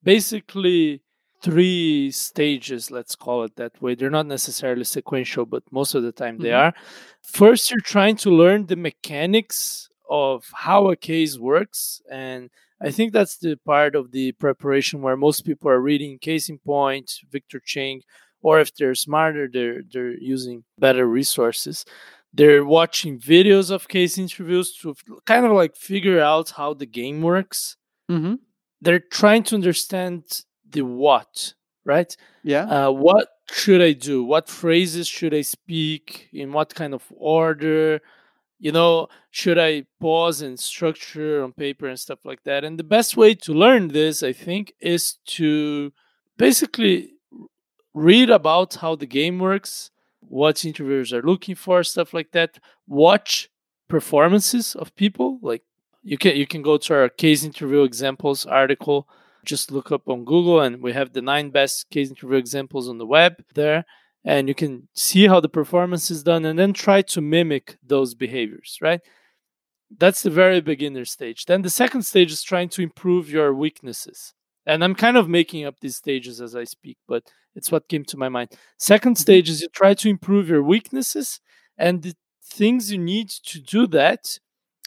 basically 0.04 1.02
three 1.42 2.12
stages, 2.12 2.92
let's 2.92 3.16
call 3.16 3.44
it 3.44 3.56
that 3.56 3.82
way. 3.82 3.96
They're 3.96 4.10
not 4.10 4.26
necessarily 4.26 4.84
sequential, 4.84 5.46
but 5.46 5.64
most 5.72 5.96
of 5.96 6.04
the 6.04 6.12
time 6.12 6.36
mm-hmm. 6.36 6.44
they 6.44 6.52
are. 6.52 6.74
First, 7.22 7.72
you're 7.72 7.80
trying 7.82 8.18
to 8.18 8.30
learn 8.30 8.66
the 8.66 8.76
mechanics 8.76 9.89
of 10.10 10.46
how 10.54 10.90
a 10.90 10.96
case 10.96 11.38
works 11.38 12.02
and 12.10 12.50
I 12.82 12.92
think 12.92 13.12
that's 13.12 13.38
the 13.38 13.58
part 13.58 13.96
of 13.96 14.12
the 14.12 14.32
preparation 14.34 15.02
where 15.02 15.18
most 15.18 15.42
people 15.42 15.70
are 15.70 15.82
reading 15.82 16.18
Case 16.18 16.48
in 16.48 16.60
Point, 16.60 17.12
Victor 17.30 17.60
Cheng, 17.64 18.04
or 18.42 18.60
if 18.60 18.74
they're 18.74 18.96
smarter, 18.96 19.50
they're 19.52 19.82
they're 19.92 20.18
using 20.18 20.64
better 20.78 21.06
resources. 21.06 21.86
They're 22.34 22.64
watching 22.64 23.20
videos 23.20 23.72
of 23.72 23.88
case 23.88 24.18
interviews 24.18 24.78
to 24.82 24.96
kind 25.26 25.46
of 25.46 25.52
like 25.52 25.76
figure 25.76 26.22
out 26.22 26.52
how 26.52 26.74
the 26.74 26.86
game 26.86 27.22
works. 27.22 27.76
Mm-hmm. 28.10 28.36
They're 28.82 29.00
trying 29.00 29.44
to 29.44 29.56
understand 29.56 30.44
the 30.70 30.84
what, 30.84 31.54
right? 31.86 32.16
Yeah. 32.44 32.64
Uh, 32.64 32.92
what 32.92 33.28
should 33.52 33.82
I 33.82 33.94
do? 33.94 34.24
What 34.24 34.48
phrases 34.48 35.08
should 35.08 35.34
I 35.34 35.42
speak? 35.42 36.30
In 36.32 36.54
what 36.54 36.74
kind 36.76 36.94
of 36.94 37.04
order? 37.10 38.00
You 38.60 38.72
know 38.72 39.08
should 39.32 39.58
i 39.58 39.86
pause 40.00 40.42
and 40.42 40.60
structure 40.60 41.44
on 41.44 41.52
paper 41.54 41.88
and 41.88 42.00
stuff 42.00 42.20
like 42.26 42.44
that? 42.44 42.64
And 42.64 42.78
the 42.78 42.84
best 42.84 43.18
way 43.18 43.36
to 43.36 43.54
learn 43.54 43.90
this 43.90 44.22
i 44.24 44.34
think 44.34 44.74
is 44.80 45.14
to 45.26 45.92
basically 46.38 47.14
read 47.94 48.30
about 48.30 48.76
how 48.76 48.96
the 48.96 49.06
game 49.06 49.40
works 49.40 49.92
what 50.30 50.64
interviewers 50.64 51.12
are 51.12 51.24
looking 51.24 51.56
for 51.56 51.84
stuff 51.84 52.14
like 52.14 52.32
that. 52.32 52.60
Watch 52.88 53.50
performances 53.88 54.76
of 54.76 54.96
people 54.96 55.40
like 55.42 55.64
you 56.04 56.18
can 56.18 56.36
you 56.36 56.46
can 56.46 56.62
go 56.62 56.78
to 56.78 56.94
our 56.94 57.10
case 57.10 57.44
interview 57.44 57.82
examples 57.84 58.46
article. 58.46 59.08
Just 59.44 59.72
look 59.72 59.92
up 59.92 60.08
on 60.08 60.26
google 60.26 60.60
and 60.62 60.82
we 60.82 60.94
have 60.94 61.14
the 61.14 61.22
nine 61.22 61.50
best 61.50 61.90
case 61.90 62.10
interview 62.10 62.38
examples 62.38 62.88
on 62.88 62.98
the 62.98 63.06
web 63.06 63.44
there 63.56 63.86
and 64.26 64.48
you 64.48 64.56
can 64.56 64.88
see 64.94 65.28
how 65.28 65.40
the 65.40 65.50
performance 65.50 66.12
is 66.12 66.24
done 66.24 66.46
and 66.46 66.60
then 66.60 66.74
try 66.74 67.02
to 67.02 67.22
mimic 67.22 67.78
those 67.86 68.14
behaviors 68.14 68.78
right? 68.82 69.02
That's 69.98 70.22
the 70.22 70.30
very 70.30 70.62
beginner 70.62 71.06
stage. 71.06 71.46
Then 71.46 71.64
the 71.64 71.70
second 71.70 72.04
stage 72.04 72.32
is 72.32 72.44
trying 72.44 72.70
to 72.70 72.84
improve 72.84 73.30
your 73.30 73.54
weaknesses. 73.54 74.34
And 74.66 74.84
i'm 74.84 74.96
kind 74.96 75.18
of 75.18 75.28
making 75.28 75.66
up 75.66 75.80
these 75.80 75.96
stages 75.96 76.42
as 76.42 76.56
i 76.56 76.64
speak 76.64 76.98
but 77.08 77.24
it's 77.56 77.72
what 77.72 77.90
came 77.90 78.06
to 78.06 78.18
my 78.18 78.30
mind. 78.30 78.50
Second 78.78 79.16
mm-hmm. 79.16 79.22
stage 79.22 79.50
is 79.50 79.62
you 79.62 79.70
try 79.70 79.94
to 79.94 80.10
improve 80.10 80.50
your 80.50 80.64
weaknesses 80.64 81.40
and 81.78 82.02
the 82.02 82.16
things 82.44 82.92
you 82.92 82.98
need 82.98 83.30
to 83.30 83.60
do 83.60 83.88
that 83.88 84.40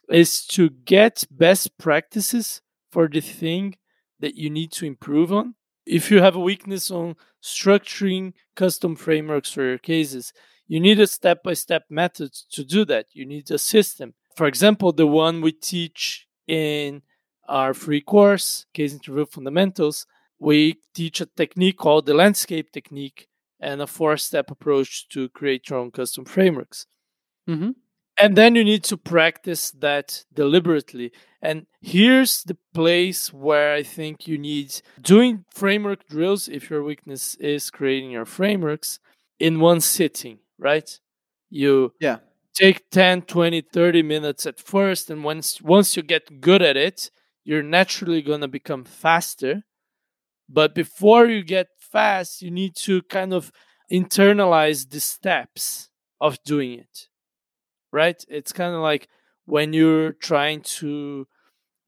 is 0.09 0.45
to 0.47 0.71
get 0.71 1.25
best 1.31 1.77
practices 1.79 2.61
for 2.91 3.09
the 3.09 3.21
thing 3.21 3.77
that 4.21 4.35
you 4.35 4.51
need 4.51 4.73
to 4.73 4.87
improve 4.87 5.33
on 5.33 5.55
if 5.87 6.11
you 6.11 6.21
have 6.23 6.37
a 6.37 6.41
weakness 6.41 6.91
on 6.91 7.17
structuring 7.43 8.35
custom 8.55 8.97
frameworks 8.97 9.51
for 9.51 9.63
your 9.63 9.79
cases, 9.79 10.33
you 10.69 10.81
need 10.81 11.01
a 11.01 11.07
step 11.07 11.43
by 11.43 11.55
step 11.55 11.85
method 11.91 12.33
to 12.53 12.65
do 12.65 12.85
that. 12.87 13.07
You 13.13 13.27
need 13.27 13.51
a 13.51 13.59
system. 13.59 14.15
For 14.37 14.47
example, 14.47 14.93
the 14.93 15.07
one 15.07 15.41
we 15.41 15.53
teach 15.53 16.27
in 16.47 17.03
our 17.49 17.75
free 17.75 18.01
course, 18.01 18.67
Case 18.73 18.93
Interview 18.93 19.27
Fundamentals, 19.27 20.07
we 20.39 20.79
teach 20.95 21.21
a 21.21 21.27
technique 21.27 21.77
called 21.77 22.07
the 22.07 22.15
landscape 22.15 22.73
technique 22.73 23.29
and 23.61 23.81
a 23.81 23.87
four 23.87 24.17
step 24.17 24.51
approach 24.51 25.09
to 25.11 25.29
create 25.29 25.69
your 25.69 25.79
own 25.79 25.91
custom 25.91 26.25
frameworks. 26.25 26.87
Mm-hmm. 27.49 27.71
And 28.19 28.37
then 28.37 28.55
you 28.55 28.65
need 28.65 28.85
to 28.85 28.97
practice 28.97 29.71
that 29.73 30.25
deliberately. 30.33 31.13
And 31.41 31.67
here's 31.81 32.45
the 32.45 32.57
place 32.75 33.33
where 33.33 33.75
I 33.75 33.83
think 33.83 34.29
you 34.29 34.39
need 34.39 34.81
doing 35.01 35.45
framework 35.53 36.07
drills 36.09 36.47
if 36.49 36.71
your 36.71 36.85
weakness 36.85 37.35
is 37.37 37.71
creating 37.71 38.11
your 38.11 38.27
frameworks 38.27 39.01
in 39.41 39.59
one 39.61 39.81
sitting, 39.81 40.39
right? 40.59 40.99
You 41.51 41.95
yeah. 42.01 42.19
take 42.55 42.91
10, 42.91 43.23
20, 43.23 43.63
30 43.63 44.03
minutes 44.03 44.47
at 44.47 44.61
first 44.61 45.11
and 45.11 45.25
once 45.25 45.61
once 45.63 45.97
you 45.97 46.03
get 46.03 46.41
good 46.41 46.63
at 46.63 46.77
it, 46.77 47.11
you're 47.45 47.63
naturally 47.63 48.23
going 48.23 48.43
to 48.43 48.49
become 48.49 48.85
faster. 48.85 49.65
But 50.49 50.75
before 50.75 51.27
you 51.27 51.43
get 51.45 51.69
fast, 51.79 52.43
you 52.43 52.51
need 52.51 52.77
to 52.77 53.03
kind 53.03 53.33
of 53.35 53.53
internalize 53.93 54.91
the 54.91 55.01
steps 55.01 55.91
of 56.21 56.39
doing 56.45 56.75
it 56.79 57.09
right? 57.93 58.25
It's 58.29 58.53
kind 58.53 58.75
of 58.75 58.81
like 58.81 59.09
when 59.45 59.73
you're 59.73 60.13
trying 60.13 60.63
to 60.63 61.27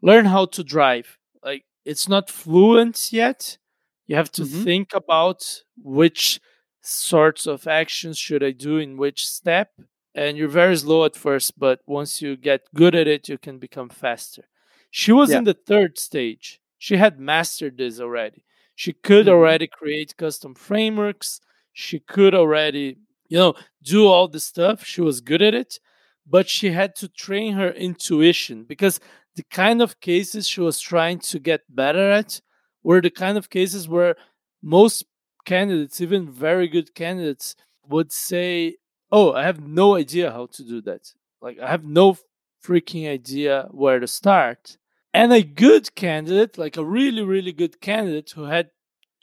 learn 0.02 0.26
how 0.26 0.46
to 0.46 0.62
drive. 0.62 1.18
Like 1.42 1.64
it's 1.84 2.08
not 2.08 2.30
fluent 2.30 3.12
yet. 3.12 3.58
You 4.06 4.16
have 4.16 4.30
to 4.32 4.42
mm-hmm. 4.42 4.62
think 4.62 4.92
about 4.94 5.62
which 5.76 6.40
sorts 6.82 7.46
of 7.46 7.66
actions 7.66 8.18
should 8.18 8.42
I 8.42 8.50
do 8.50 8.76
in 8.76 8.96
which 8.96 9.26
step. 9.26 9.70
And 10.14 10.36
you're 10.36 10.48
very 10.48 10.76
slow 10.76 11.04
at 11.04 11.16
first, 11.16 11.58
but 11.58 11.80
once 11.86 12.22
you 12.22 12.36
get 12.36 12.72
good 12.74 12.94
at 12.94 13.08
it, 13.08 13.28
you 13.28 13.38
can 13.38 13.58
become 13.58 13.88
faster. 13.88 14.44
She 14.90 15.10
was 15.10 15.30
yeah. 15.30 15.38
in 15.38 15.44
the 15.44 15.54
third 15.54 15.98
stage. 15.98 16.60
She 16.78 16.98
had 16.98 17.18
mastered 17.18 17.78
this 17.78 17.98
already. 17.98 18.44
She 18.76 18.92
could 18.92 19.26
mm-hmm. 19.26 19.34
already 19.34 19.66
create 19.66 20.16
custom 20.16 20.54
frameworks. 20.54 21.40
She 21.72 21.98
could 21.98 22.34
already, 22.34 22.98
you 23.28 23.38
know, 23.38 23.54
do 23.82 24.06
all 24.06 24.28
the 24.28 24.38
stuff. 24.38 24.84
She 24.84 25.00
was 25.00 25.20
good 25.20 25.42
at 25.42 25.54
it 25.54 25.80
but 26.26 26.48
she 26.48 26.70
had 26.70 26.94
to 26.96 27.08
train 27.08 27.54
her 27.54 27.70
intuition 27.70 28.64
because 28.64 29.00
the 29.36 29.44
kind 29.44 29.82
of 29.82 30.00
cases 30.00 30.46
she 30.46 30.60
was 30.60 30.80
trying 30.80 31.18
to 31.18 31.38
get 31.38 31.62
better 31.68 32.10
at 32.10 32.40
were 32.82 33.00
the 33.00 33.10
kind 33.10 33.36
of 33.36 33.50
cases 33.50 33.88
where 33.88 34.16
most 34.62 35.04
candidates, 35.44 36.00
even 36.00 36.30
very 36.30 36.68
good 36.68 36.94
candidates, 36.94 37.56
would 37.88 38.12
say, 38.12 38.76
Oh, 39.12 39.32
I 39.32 39.44
have 39.44 39.60
no 39.60 39.94
idea 39.96 40.32
how 40.32 40.46
to 40.46 40.64
do 40.64 40.80
that. 40.82 41.12
Like, 41.40 41.58
I 41.60 41.68
have 41.70 41.84
no 41.84 42.16
freaking 42.64 43.08
idea 43.08 43.68
where 43.70 44.00
to 44.00 44.06
start. 44.06 44.76
And 45.12 45.32
a 45.32 45.42
good 45.42 45.94
candidate, 45.94 46.58
like 46.58 46.76
a 46.76 46.84
really, 46.84 47.22
really 47.22 47.52
good 47.52 47.80
candidate 47.80 48.30
who 48.30 48.44
had 48.44 48.70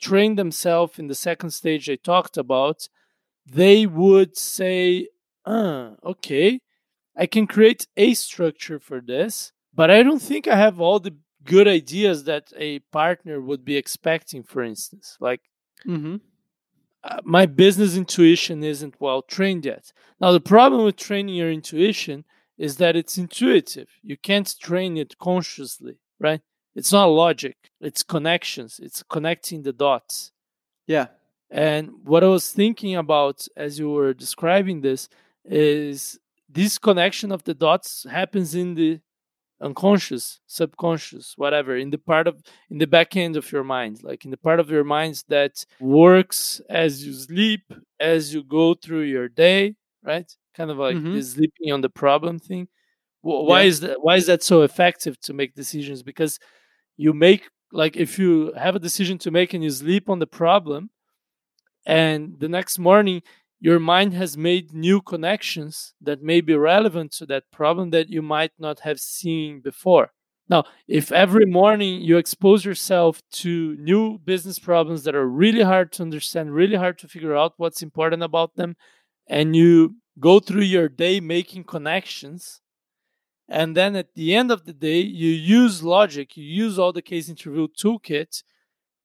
trained 0.00 0.38
themselves 0.38 0.98
in 0.98 1.08
the 1.08 1.14
second 1.14 1.50
stage 1.50 1.90
I 1.90 1.96
talked 1.96 2.36
about, 2.36 2.88
they 3.46 3.86
would 3.86 4.36
say, 4.36 5.08
uh, 5.44 5.90
okay, 6.04 6.60
I 7.16 7.26
can 7.26 7.46
create 7.46 7.86
a 7.96 8.14
structure 8.14 8.78
for 8.78 9.00
this, 9.00 9.52
but 9.74 9.90
I 9.90 10.02
don't 10.02 10.22
think 10.22 10.46
I 10.46 10.56
have 10.56 10.80
all 10.80 10.98
the 10.98 11.16
good 11.44 11.68
ideas 11.68 12.24
that 12.24 12.52
a 12.56 12.78
partner 12.78 13.40
would 13.40 13.64
be 13.64 13.76
expecting, 13.76 14.42
for 14.42 14.62
instance. 14.62 15.16
Like, 15.20 15.40
mm-hmm. 15.86 16.16
uh, 17.04 17.20
my 17.24 17.46
business 17.46 17.96
intuition 17.96 18.62
isn't 18.62 19.00
well 19.00 19.22
trained 19.22 19.64
yet. 19.66 19.92
Now, 20.20 20.32
the 20.32 20.40
problem 20.40 20.84
with 20.84 20.96
training 20.96 21.34
your 21.34 21.50
intuition 21.50 22.24
is 22.58 22.76
that 22.76 22.96
it's 22.96 23.18
intuitive. 23.18 23.88
You 24.02 24.16
can't 24.16 24.54
train 24.60 24.96
it 24.96 25.18
consciously, 25.18 25.96
right? 26.20 26.40
It's 26.74 26.92
not 26.92 27.06
logic, 27.06 27.56
it's 27.80 28.02
connections, 28.02 28.80
it's 28.82 29.02
connecting 29.02 29.62
the 29.62 29.72
dots. 29.72 30.32
Yeah. 30.86 31.08
And 31.50 31.90
what 32.04 32.24
I 32.24 32.28
was 32.28 32.50
thinking 32.50 32.96
about 32.96 33.46
as 33.56 33.78
you 33.78 33.90
were 33.90 34.14
describing 34.14 34.80
this 34.80 35.10
is 35.44 36.18
this 36.52 36.78
connection 36.78 37.32
of 37.32 37.44
the 37.44 37.54
dots 37.54 38.06
happens 38.10 38.54
in 38.54 38.74
the 38.74 39.00
unconscious 39.60 40.40
subconscious 40.46 41.34
whatever 41.36 41.76
in 41.76 41.90
the 41.90 41.98
part 41.98 42.26
of 42.26 42.42
in 42.68 42.78
the 42.78 42.86
back 42.86 43.16
end 43.16 43.36
of 43.36 43.50
your 43.52 43.62
mind 43.62 44.02
like 44.02 44.24
in 44.24 44.30
the 44.32 44.36
part 44.36 44.58
of 44.58 44.68
your 44.70 44.82
mind 44.82 45.22
that 45.28 45.64
works 45.80 46.60
as 46.68 47.06
you 47.06 47.12
sleep 47.12 47.72
as 48.00 48.34
you 48.34 48.42
go 48.42 48.74
through 48.74 49.02
your 49.02 49.28
day 49.28 49.74
right 50.02 50.36
kind 50.54 50.70
of 50.70 50.78
like 50.78 50.96
mm-hmm. 50.96 51.20
sleeping 51.20 51.72
on 51.72 51.80
the 51.80 51.88
problem 51.88 52.40
thing 52.40 52.66
why 53.20 53.60
yeah. 53.60 53.68
is 53.68 53.80
that 53.80 53.96
why 54.02 54.16
is 54.16 54.26
that 54.26 54.42
so 54.42 54.62
effective 54.62 55.18
to 55.20 55.32
make 55.32 55.54
decisions 55.54 56.02
because 56.02 56.40
you 56.96 57.12
make 57.12 57.48
like 57.72 57.96
if 57.96 58.18
you 58.18 58.52
have 58.56 58.74
a 58.74 58.80
decision 58.80 59.16
to 59.16 59.30
make 59.30 59.54
and 59.54 59.62
you 59.62 59.70
sleep 59.70 60.10
on 60.10 60.18
the 60.18 60.26
problem 60.26 60.90
and 61.86 62.38
the 62.38 62.48
next 62.48 62.78
morning 62.78 63.22
your 63.62 63.78
mind 63.78 64.12
has 64.12 64.36
made 64.36 64.74
new 64.74 65.00
connections 65.00 65.94
that 66.00 66.20
may 66.20 66.40
be 66.40 66.52
relevant 66.52 67.12
to 67.12 67.24
that 67.24 67.44
problem 67.52 67.90
that 67.90 68.10
you 68.10 68.20
might 68.20 68.50
not 68.58 68.80
have 68.80 68.98
seen 68.98 69.60
before. 69.60 70.10
Now, 70.48 70.64
if 70.88 71.12
every 71.12 71.46
morning 71.46 72.00
you 72.00 72.16
expose 72.16 72.64
yourself 72.64 73.22
to 73.34 73.76
new 73.76 74.18
business 74.18 74.58
problems 74.58 75.04
that 75.04 75.14
are 75.14 75.28
really 75.28 75.62
hard 75.62 75.92
to 75.92 76.02
understand, 76.02 76.52
really 76.52 76.74
hard 76.74 76.98
to 76.98 77.08
figure 77.08 77.36
out 77.36 77.54
what's 77.56 77.84
important 77.84 78.24
about 78.24 78.56
them, 78.56 78.74
and 79.28 79.54
you 79.54 79.94
go 80.18 80.40
through 80.40 80.62
your 80.62 80.88
day 80.88 81.20
making 81.20 81.62
connections, 81.62 82.60
and 83.48 83.76
then 83.76 83.94
at 83.94 84.12
the 84.16 84.34
end 84.34 84.50
of 84.50 84.64
the 84.64 84.72
day, 84.72 84.98
you 84.98 85.30
use 85.30 85.84
logic, 85.84 86.36
you 86.36 86.42
use 86.64 86.80
all 86.80 86.92
the 86.92 87.00
case 87.00 87.28
interview 87.28 87.68
toolkit 87.68 88.42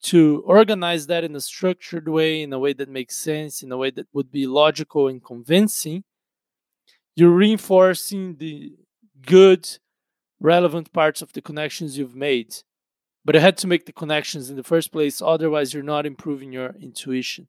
to 0.04 0.44
organize 0.46 1.08
that 1.08 1.24
in 1.24 1.36
a 1.36 1.42
structured 1.42 2.08
way, 2.08 2.42
in 2.42 2.54
a 2.54 2.60
way 2.60 2.74
that 2.74 2.90
makes 2.90 3.16
sense, 3.16 3.64
in 3.64 3.72
a 3.72 3.78
way 3.78 3.92
that 3.92 4.08
would 4.14 4.32
be 4.32 4.46
logical 4.46 5.08
and 5.08 5.24
convincing, 5.24 6.04
you're 7.16 7.32
reinforcing 7.32 8.38
the 8.38 8.74
good, 9.26 9.68
relevant 10.40 10.94
parts 10.94 11.22
of 11.22 11.34
the 11.34 11.42
connections 11.42 11.98
you've 11.98 12.16
made. 12.16 12.56
But 13.26 13.36
you 13.36 13.42
had 13.42 13.58
to 13.58 13.68
make 13.68 13.86
the 13.86 13.92
connections 13.92 14.50
in 14.50 14.56
the 14.56 14.64
first 14.64 14.92
place, 14.92 15.22
otherwise, 15.22 15.74
you're 15.74 15.84
not 15.84 16.06
improving 16.06 16.54
your 16.54 16.76
intuition. 16.80 17.48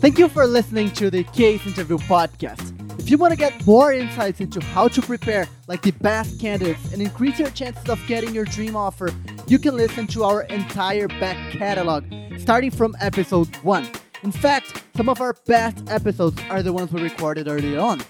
Thank 0.00 0.18
you 0.18 0.28
for 0.28 0.46
listening 0.46 0.90
to 0.92 1.10
the 1.10 1.24
Case 1.24 1.66
Interview 1.66 1.98
Podcast. 1.98 2.77
If 2.98 3.10
you 3.10 3.16
want 3.16 3.32
to 3.32 3.38
get 3.38 3.66
more 3.66 3.92
insights 3.92 4.40
into 4.40 4.60
how 4.60 4.88
to 4.88 5.00
prepare 5.00 5.46
like 5.66 5.82
the 5.82 5.92
best 5.92 6.40
candidates 6.40 6.92
and 6.92 7.00
increase 7.00 7.38
your 7.38 7.50
chances 7.50 7.88
of 7.88 7.98
getting 8.06 8.34
your 8.34 8.44
dream 8.44 8.76
offer, 8.76 9.10
you 9.46 9.58
can 9.58 9.76
listen 9.76 10.06
to 10.08 10.24
our 10.24 10.42
entire 10.42 11.08
back 11.08 11.52
catalog, 11.52 12.04
starting 12.38 12.70
from 12.70 12.94
episode 13.00 13.54
1. 13.56 13.88
In 14.24 14.32
fact, 14.32 14.84
some 14.96 15.08
of 15.08 15.20
our 15.20 15.34
best 15.46 15.88
episodes 15.88 16.40
are 16.50 16.62
the 16.62 16.72
ones 16.72 16.92
we 16.92 17.00
recorded 17.02 17.48
early 17.48 17.78
on. 17.78 18.02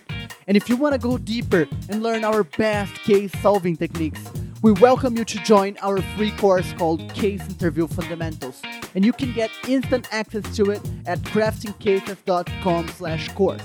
And 0.49 0.57
if 0.57 0.69
you 0.69 0.77
want 0.77 0.95
to 0.95 0.99
go 0.99 1.19
deeper 1.19 1.69
and 1.91 2.03
learn 2.03 2.25
our 2.25 2.43
best 2.43 2.95
case 2.95 3.31
solving 3.41 3.77
techniques, 3.77 4.21
we 4.63 4.73
welcome 4.73 5.17
you 5.17 5.25
to 5.25 5.39
join 5.45 5.77
our 5.83 6.01
free 6.17 6.33
course 6.33 6.73
called 6.73 7.13
Case 7.15 7.47
Interview 7.49 7.87
Fundamentals. 7.87 8.61
And 8.95 9.05
you 9.05 9.13
can 9.13 9.33
get 9.33 9.51
instant 9.69 10.09
access 10.11 10.57
to 10.57 10.71
it 10.71 10.81
at 11.07 11.19
craftingcases.com 11.21 12.89
slash 12.89 13.29
course. 13.35 13.63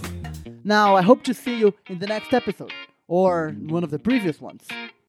Now, 0.63 0.95
I 0.95 1.01
hope 1.01 1.23
to 1.23 1.33
see 1.33 1.57
you 1.57 1.73
in 1.87 1.99
the 1.99 2.07
next 2.07 2.33
episode, 2.33 2.71
or 3.07 3.49
one 3.67 3.83
of 3.83 3.91
the 3.91 3.99
previous 3.99 4.39
ones. 4.39 4.67